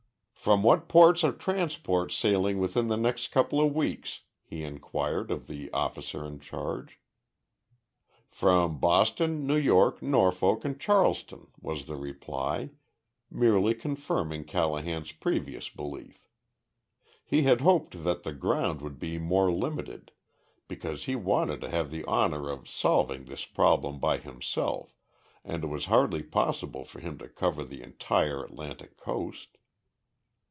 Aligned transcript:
"From 0.43 0.63
what 0.63 0.87
ports 0.87 1.23
are 1.23 1.33
transports 1.33 2.15
sailing 2.17 2.57
within 2.59 2.87
the 2.87 2.97
next 2.97 3.27
couple 3.31 3.61
of 3.61 3.75
weeks?" 3.75 4.21
he 4.43 4.63
inquired 4.63 5.29
of 5.29 5.45
the 5.45 5.71
officer 5.71 6.25
in 6.25 6.39
charge. 6.39 6.99
"From 8.27 8.79
Boston, 8.79 9.45
New 9.45 9.55
York, 9.55 10.01
Norfolk, 10.01 10.65
and 10.65 10.79
Charleston," 10.79 11.49
was 11.61 11.85
the 11.85 11.95
reply 11.95 12.71
merely 13.29 13.75
confirming 13.75 14.45
Callahan's 14.45 15.11
previous 15.11 15.69
belief. 15.69 16.27
He 17.23 17.43
had 17.43 17.61
hoped 17.61 18.03
that 18.03 18.23
the 18.23 18.33
ground 18.33 18.81
would 18.81 18.97
be 18.97 19.19
more 19.19 19.51
limited, 19.51 20.11
because 20.67 21.03
he 21.03 21.15
wanted 21.15 21.61
to 21.61 21.69
have 21.69 21.91
the 21.91 22.03
honor 22.05 22.49
of 22.49 22.67
solving 22.67 23.25
this 23.25 23.45
problem 23.45 23.99
by 23.99 24.17
himself, 24.17 24.95
and 25.43 25.63
it 25.65 25.67
was 25.67 25.85
hardly 25.85 26.23
possible 26.23 26.83
for 26.83 26.99
him 26.99 27.19
to 27.19 27.29
cover 27.29 27.63
the 27.63 27.83
entire 27.83 28.43
Atlantic 28.43 28.97
Coast. 28.97 29.59